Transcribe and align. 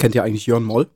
Kennt 0.00 0.14
ihr 0.14 0.24
eigentlich 0.24 0.46
Jörn 0.46 0.64
Moll? 0.64 0.86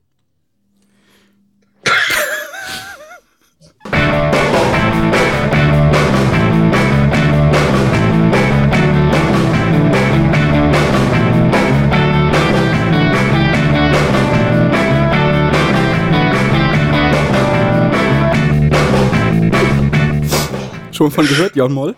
Schon 20.92 21.10
von 21.10 21.26
gehört, 21.26 21.54
Jörn 21.56 21.74
Moll? 21.74 21.94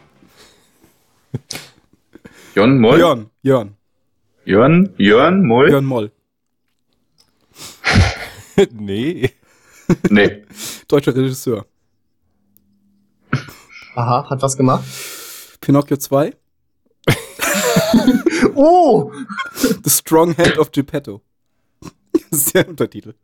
Jon 2.57 2.80
Moll? 2.80 2.98
Jörn, 2.98 3.30
Jörn, 3.43 3.77
Jörn? 4.45 4.93
Jörn 4.98 5.46
Moll? 5.46 5.70
Jörn 5.70 5.84
Moll. 5.84 6.10
nee. 8.73 9.30
Nee. 10.10 10.45
Deutscher 10.88 11.14
Regisseur. 11.14 11.66
Aha, 13.95 14.28
hat 14.28 14.42
was 14.42 14.56
gemacht? 14.56 14.84
Pinocchio 15.60 15.97
2, 15.97 16.34
Oh! 18.55 19.12
The 19.84 19.91
Strong 19.91 20.37
Hand 20.37 20.59
of 20.59 20.70
Geppetto. 20.70 21.23
Das 22.30 22.41
ist 22.41 22.55
der 22.55 22.69
Untertitel. 22.69 23.14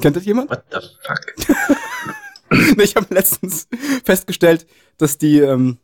Kennt 0.00 0.16
das 0.16 0.24
jemand? 0.24 0.50
What 0.50 0.64
the 0.70 0.78
fuck? 1.02 2.76
Nee, 2.76 2.82
Ich 2.84 2.96
habe 2.96 3.14
letztens 3.14 3.68
festgestellt, 4.04 4.66
dass 4.96 5.18
die, 5.18 5.38
ähm, 5.38 5.78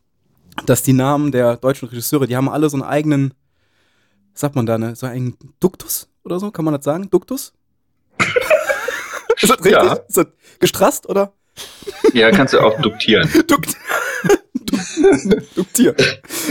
dass 0.66 0.83
die 0.83 0.93
Namen 0.93 1.30
der 1.30 1.57
deutschen 1.57 1.88
Regisseure, 1.88 2.27
die 2.27 2.37
haben 2.37 2.49
alle 2.49 2.71
so 2.71 2.77
einen 2.77 2.85
eigenen, 2.85 3.35
was 4.33 4.41
sagt 4.41 4.57
man 4.57 4.66
da, 4.66 4.79
ne, 4.79 4.97
so 4.97 5.07
einen 5.07 5.37
Duktus 5.61 6.09
oder 6.24 6.41
so, 6.41 6.51
kann 6.51 6.65
man 6.65 6.74
das 6.74 6.85
sagen? 6.85 7.11
Duktus? 7.11 7.52
Ist 9.45 9.50
das 9.50 9.59
richtig? 9.64 9.73
Ja. 9.73 9.92
Ist 10.09 10.16
das 10.16 10.26
gestrasst 10.60 11.09
oder? 11.09 11.32
Ja, 12.12 12.30
kannst 12.32 12.54
du 12.54 12.60
auch 12.60 12.80
duktieren. 12.80 13.28
Dukt. 13.46 13.76
Dukt- 14.54 15.56
Duktier. 15.56 15.95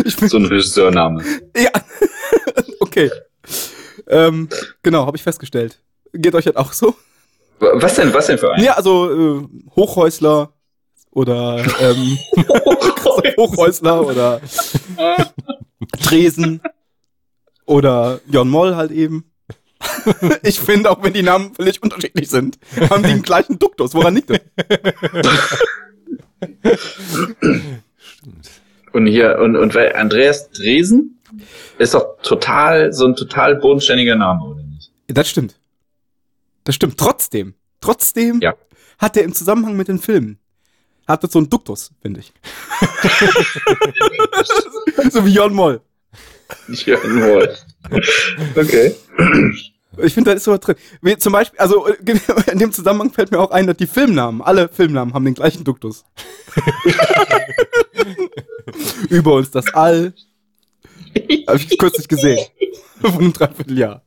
Ich 0.05 0.15
bin, 0.15 0.29
So 0.29 0.37
ein 0.37 0.45
Regisseurname. 0.45 1.23
ja. 1.57 1.71
okay. 2.79 3.11
Ähm, 4.07 4.49
genau, 4.81 5.05
habe 5.05 5.17
ich 5.17 5.23
festgestellt. 5.23 5.79
Geht 6.13 6.35
euch 6.35 6.45
das 6.45 6.55
auch 6.55 6.73
so? 6.73 6.95
Was 7.59 7.95
denn, 7.95 8.13
was 8.13 8.27
denn 8.27 8.37
für 8.37 8.51
ein? 8.53 8.63
Ja, 8.63 8.73
also 8.73 9.39
äh, 9.41 9.47
Hochhäusler 9.75 10.53
oder 11.11 11.63
ähm, 11.79 12.17
Hochhäusler 13.37 14.05
oder 14.05 14.41
Tresen 16.01 16.61
oder 17.65 18.19
Jon 18.27 18.49
Moll 18.49 18.75
halt 18.75 18.91
eben. 18.91 19.31
Ich 20.43 20.59
finde, 20.59 20.89
auch 20.89 21.03
wenn 21.03 21.13
die 21.13 21.23
Namen 21.23 21.53
völlig 21.53 21.81
unterschiedlich 21.81 22.29
sind, 22.29 22.57
haben 22.89 23.03
die 23.03 23.09
den 23.09 23.21
gleichen 23.21 23.59
Duktus. 23.59 23.93
Woran 23.93 24.15
liegt 24.15 24.29
das? 24.29 24.39
Stimmt. 27.97 28.49
Und 28.91 29.07
hier, 29.07 29.39
und, 29.39 29.55
und 29.55 29.73
weil 29.75 29.93
Andreas 29.95 30.49
Dresen 30.51 31.19
ist 31.79 31.93
doch 31.93 32.17
total, 32.21 32.93
so 32.93 33.07
ein 33.07 33.15
total 33.15 33.55
bodenständiger 33.55 34.15
Name, 34.15 34.43
oder 34.43 34.63
nicht? 34.63 34.91
Das 35.07 35.29
stimmt. 35.29 35.55
Das 36.63 36.75
stimmt. 36.75 36.97
Trotzdem, 36.97 37.55
trotzdem 37.81 38.39
Ja. 38.41 38.55
hat 38.99 39.17
er 39.17 39.23
im 39.23 39.33
Zusammenhang 39.33 39.75
mit 39.75 39.87
den 39.87 39.99
Filmen 39.99 40.37
hat 41.07 41.23
das 41.23 41.31
so 41.31 41.39
einen 41.39 41.49
Duktus, 41.49 41.91
finde 42.01 42.21
ich. 42.21 42.31
so 45.11 45.25
wie 45.25 45.33
Jon 45.33 45.53
Moll. 45.53 45.81
Jörn 46.69 47.19
Moll. 47.19 47.55
Okay. 48.55 48.95
Ich 49.97 50.13
finde, 50.13 50.31
da 50.31 50.35
ist 50.35 50.43
so 50.43 50.51
was 50.51 50.59
drin. 50.59 50.75
Wie 51.01 51.17
zum 51.17 51.33
Beispiel, 51.33 51.59
also 51.59 51.87
äh, 51.87 51.95
in 52.51 52.59
dem 52.59 52.71
Zusammenhang 52.71 53.11
fällt 53.11 53.31
mir 53.31 53.39
auch 53.39 53.51
ein, 53.51 53.67
dass 53.67 53.77
die 53.77 53.87
Filmnamen, 53.87 54.41
alle 54.41 54.69
Filmnamen 54.69 55.13
haben 55.13 55.25
den 55.25 55.35
gleichen 55.35 55.63
Duktus. 55.63 56.05
Über 59.09 59.33
uns 59.33 59.51
das 59.51 59.73
All. 59.73 60.13
Habe 61.47 61.57
ich 61.57 61.77
kürzlich 61.77 62.07
gesehen. 62.07 62.39
Vor 63.01 63.19
einem 63.19 63.33
Dreivierteljahr. 63.33 64.01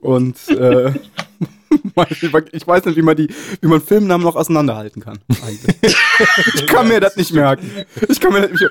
Und 0.00 0.36
äh, 0.48 0.92
ich 2.52 2.66
weiß 2.66 2.84
nicht, 2.84 2.96
wie 2.96 3.02
man 3.02 3.16
die, 3.16 3.28
wie 3.60 3.66
man 3.66 3.80
Filmnamen 3.80 4.24
noch 4.24 4.36
auseinanderhalten 4.36 5.02
kann. 5.02 5.18
Eigentlich. 5.44 5.96
Ich 6.54 6.66
kann 6.66 6.86
mir 6.86 7.00
das 7.00 7.16
nicht 7.16 7.32
merken. 7.32 7.68
Ich 8.08 8.20
kann 8.20 8.32
mir 8.32 8.46
das 8.46 8.52
nicht 8.52 8.70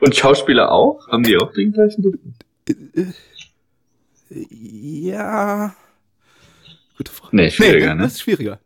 Und 0.00 0.16
Schauspieler 0.16 0.72
auch? 0.72 1.06
Haben 1.08 1.22
die 1.22 1.36
auch 1.36 1.52
den 1.52 1.72
gleichen 1.72 2.02
Duktus? 2.02 2.32
Ja. 4.30 5.74
Gute 6.96 7.12
Frage. 7.12 7.36
Nee, 7.36 7.50
schwieriger, 7.50 7.94
ne? 7.94 8.02
Das 8.04 8.12
ist 8.14 8.20
schwieriger. 8.22 8.58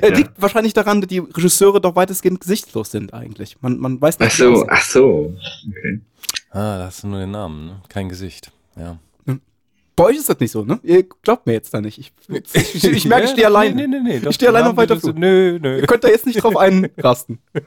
Er 0.00 0.10
Ja. 0.10 0.16
liegt 0.16 0.32
wahrscheinlich 0.40 0.72
daran, 0.72 1.00
dass 1.00 1.08
die 1.08 1.18
Regisseure 1.18 1.80
doch 1.80 1.94
weitestgehend 1.94 2.40
gesichtslos 2.40 2.90
sind 2.90 3.12
eigentlich. 3.14 3.56
Man, 3.60 3.78
man 3.78 4.00
weiß 4.00 4.16
Ach 4.18 4.24
nicht. 4.24 4.36
so, 4.36 4.52
was- 4.52 4.66
ach 4.68 4.82
so. 4.82 5.36
Okay. 5.68 6.00
Ah, 6.50 6.78
da 6.78 6.84
hast 6.86 7.02
du 7.04 7.08
nur 7.08 7.20
den 7.20 7.30
Namen, 7.30 7.66
ne? 7.66 7.82
Kein 7.88 8.08
Gesicht. 8.08 8.50
Ja. 8.76 8.98
Bei 9.94 10.04
euch 10.04 10.16
ist 10.18 10.28
das 10.28 10.38
nicht 10.40 10.50
so, 10.52 10.62
ne? 10.62 10.78
Ihr 10.82 11.04
glaubt 11.22 11.46
mir 11.46 11.54
jetzt 11.54 11.72
da 11.72 11.80
nicht. 11.80 11.96
Ich, 11.98 12.12
ich, 12.28 12.84
ich 12.84 13.04
merke, 13.06 13.24
ich 13.24 13.30
stehe 13.32 13.44
Ja, 13.44 13.48
alleine. 13.48 13.74
Nee, 13.74 13.86
nee, 13.86 14.00
nee. 14.18 14.28
Ich 14.28 14.34
stehe 14.34 14.50
alleine 14.50 14.68
auf 14.70 14.76
weiter 14.76 15.00
Flur. 15.00 15.14
Nö, 15.14 15.58
nö. 15.58 15.80
Ihr 15.80 15.86
könnt 15.86 16.04
da 16.04 16.08
jetzt 16.08 16.26
nicht 16.26 16.42
drauf 16.42 16.54
einrasten. 16.58 17.38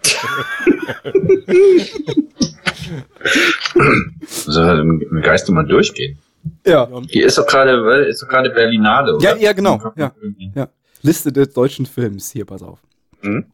So, 4.26 4.62
im 4.62 5.22
Geiste 5.22 5.52
mal 5.52 5.66
durchgehen. 5.66 6.20
Ja. 6.66 6.90
Hier 7.08 7.26
ist 7.26 7.38
doch 7.38 7.46
gerade, 7.48 8.06
ist 8.06 8.22
doch 8.22 8.28
gerade 8.28 8.50
Berlinale, 8.50 9.16
oder? 9.16 9.24
Ja, 9.24 9.36
ja, 9.36 9.54
genau. 9.54 9.94
Ja. 9.96 10.14
Ja. 10.56 10.70
Liste 11.02 11.32
des 11.32 11.54
deutschen 11.54 11.86
Films. 11.86 12.32
Hier, 12.32 12.46
pass 12.46 12.62
auf. 12.62 12.80
Mhm. 13.22 13.46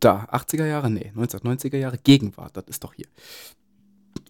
Da, 0.00 0.28
80er 0.32 0.66
Jahre? 0.66 0.90
Nee, 0.90 1.12
1990er 1.16 1.76
Jahre. 1.76 1.98
Gegenwart, 1.98 2.56
das 2.56 2.64
ist 2.68 2.84
doch 2.84 2.94
hier. 2.94 3.06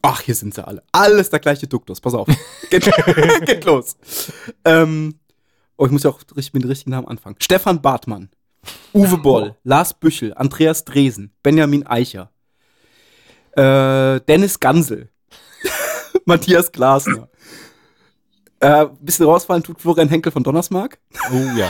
Ach, 0.02 0.20
hier 0.20 0.34
sind 0.34 0.54
sie 0.54 0.66
alle. 0.66 0.82
Alles 0.92 1.30
der 1.30 1.40
gleiche 1.40 1.66
Duktus. 1.66 2.00
Pass 2.00 2.14
auf. 2.14 2.28
Geht, 2.70 2.84
geht 3.46 3.64
los. 3.64 3.96
Ähm, 4.64 5.18
oh, 5.76 5.86
ich 5.86 5.92
muss 5.92 6.02
ja 6.02 6.10
auch 6.10 6.20
mit 6.36 6.54
den 6.54 6.64
richtigen 6.64 6.90
Namen 6.90 7.08
anfangen. 7.08 7.36
Stefan 7.40 7.82
Bartmann, 7.82 8.30
Uwe 8.92 9.18
Boll, 9.18 9.56
Lars 9.64 9.94
Büchel, 9.94 10.34
Andreas 10.34 10.84
Dresen, 10.84 11.32
Benjamin 11.42 11.86
Eicher, 11.86 12.30
äh, 13.58 14.20
Dennis 14.20 14.60
Gansel, 14.60 15.08
Matthias 16.24 16.70
Glasner. 16.70 17.28
Äh, 18.60 18.86
bisschen 19.00 19.26
rausfallen 19.26 19.62
tut 19.62 19.80
Florian 19.80 20.08
Henkel 20.08 20.32
von 20.32 20.42
Donnersmark. 20.42 20.98
Oh 21.32 21.56
ja. 21.56 21.69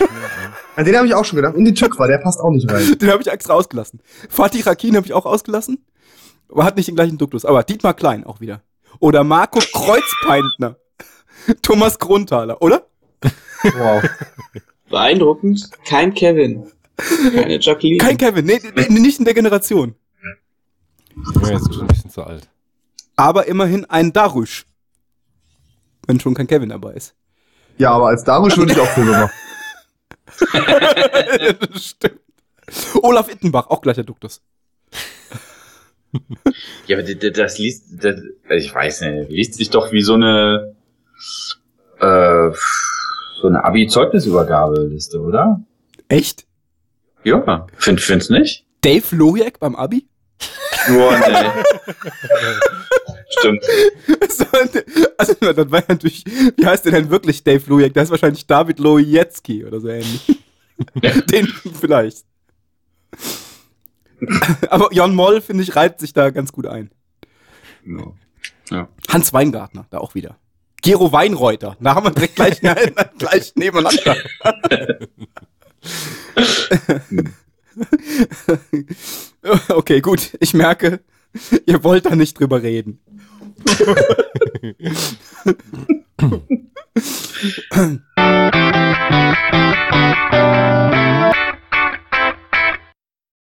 An 0.74 0.84
den 0.86 0.96
habe 0.96 1.06
ich 1.06 1.14
auch 1.14 1.24
schon 1.24 1.36
gedacht. 1.36 1.54
Und 1.54 1.64
die 1.66 1.74
Tückwa, 1.74 2.06
der 2.06 2.18
passt 2.18 2.40
auch 2.40 2.50
nicht 2.50 2.70
rein. 2.70 2.96
Den 2.98 3.10
habe 3.10 3.20
ich 3.20 3.28
extra 3.28 3.52
ausgelassen. 3.52 4.00
Fatih 4.30 4.62
Rakin 4.62 4.96
habe 4.96 5.04
ich 5.04 5.12
auch 5.12 5.26
ausgelassen. 5.26 5.84
Aber 6.50 6.64
hat 6.64 6.76
nicht 6.76 6.88
den 6.88 6.94
gleichen 6.94 7.18
Duktus. 7.18 7.44
Aber 7.44 7.62
Dietmar 7.62 7.92
Klein 7.92 8.24
auch 8.24 8.40
wieder. 8.40 8.62
Oder 9.00 9.22
Marco 9.22 9.58
Kreuzpeintner. 9.58 10.76
Thomas 11.62 11.98
Grundthaler, 11.98 12.62
oder? 12.62 12.86
Wow. 13.62 14.02
Beeindruckend. 14.88 15.68
Kein 15.84 16.14
Kevin. 16.14 16.72
Keine 16.96 17.60
Jacqueline. 17.60 17.98
Kein 17.98 18.16
Kevin. 18.16 18.46
Nee, 18.46 18.60
nee, 18.74 19.00
nicht 19.00 19.18
in 19.18 19.26
der 19.26 19.34
Generation. 19.34 19.94
Ich 21.26 21.40
bin 21.40 21.50
jetzt 21.50 21.72
schon 21.72 21.82
ein 21.82 21.88
bisschen 21.88 22.10
zu 22.10 22.22
alt. 22.24 22.48
Aber 23.16 23.46
immerhin 23.46 23.84
ein 23.86 24.12
Darusch. 24.12 24.66
Wenn 26.06 26.20
schon 26.20 26.34
kein 26.34 26.46
Kevin 26.46 26.70
dabei 26.70 26.94
ist. 26.94 27.14
Ja, 27.76 27.92
aber 27.92 28.08
als 28.08 28.24
Darisch 28.24 28.56
würde 28.56 28.72
ich 28.72 28.80
auch 28.80 28.88
Filme 28.88 29.12
machen. 29.12 29.30
das 31.72 31.84
stimmt. 31.84 32.20
Olaf 33.02 33.30
Ittenbach, 33.30 33.68
auch 33.68 33.80
gleicher 33.80 34.04
Duktus. 34.04 34.42
Ja, 36.86 36.96
aber 36.96 37.02
das, 37.02 37.32
das 37.32 37.58
liest, 37.58 37.86
das, 38.02 38.20
ich 38.50 38.74
weiß 38.74 39.02
nicht, 39.02 39.30
liest 39.30 39.54
sich 39.54 39.70
doch 39.70 39.92
wie 39.92 40.02
so 40.02 40.14
eine, 40.14 40.74
äh, 41.98 42.50
so 43.40 43.46
eine 43.46 43.64
Abi-Zeugnisübergabeliste, 43.64 45.20
oder? 45.20 45.62
Echt? 46.08 46.46
Ja, 47.24 47.66
find, 47.76 48.00
find's 48.00 48.30
nicht? 48.30 48.64
Dave 48.80 49.14
Lowiak 49.14 49.60
beim 49.60 49.76
Abi? 49.76 50.06
Nur, 50.88 51.18
nee. 51.18 51.50
Stimmt. 53.30 53.64
So, 54.28 54.44
also, 55.18 55.34
das 55.52 55.70
war 55.70 55.84
natürlich, 55.88 56.24
wie 56.56 56.66
heißt 56.66 56.84
der 56.84 56.92
denn 56.92 57.10
wirklich 57.10 57.44
Dave 57.44 57.62
Lowiak? 57.66 57.94
Der 57.94 58.04
ist 58.04 58.10
wahrscheinlich 58.10 58.46
David 58.46 58.78
Lowiecki 58.78 59.64
oder 59.64 59.80
so 59.80 59.88
ähnlich. 59.88 60.42
Den 61.30 61.46
vielleicht. 61.46 62.24
Aber 64.70 64.92
Jon 64.92 65.14
Moll, 65.14 65.40
finde 65.40 65.62
ich, 65.62 65.76
reibt 65.76 66.00
sich 66.00 66.12
da 66.12 66.30
ganz 66.30 66.52
gut 66.52 66.66
ein. 66.66 66.90
No. 67.84 68.16
Ja. 68.70 68.88
Hans 69.08 69.32
Weingartner, 69.32 69.86
da 69.90 69.98
auch 69.98 70.14
wieder. 70.14 70.36
Gero 70.82 71.12
Weinreuter, 71.12 71.76
da 71.80 71.94
haben 71.94 72.06
wir 72.06 72.10
direkt 72.12 72.36
gleich, 72.36 72.60
gleich 73.18 73.52
nebeneinander. 73.56 74.16
okay, 79.68 80.00
gut. 80.00 80.36
Ich 80.40 80.54
merke, 80.54 81.00
ihr 81.66 81.84
wollt 81.84 82.06
da 82.06 82.16
nicht 82.16 82.38
drüber 82.38 82.62
reden. 82.62 83.00